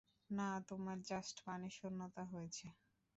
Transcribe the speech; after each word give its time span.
না, 0.29 0.49
তোমার 0.69 0.97
জাস্ট 1.09 1.35
পানিশূন্যতা 1.45 2.23
হয়েছে। 2.25 2.67